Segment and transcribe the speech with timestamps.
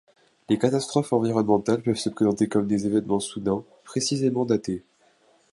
[0.49, 4.83] Les catastrophes environnementales peuvent se présenter comme des événements soudains, précisément datés.